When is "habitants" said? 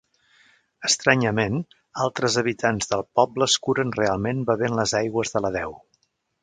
2.43-2.91